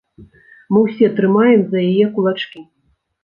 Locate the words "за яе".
1.73-2.05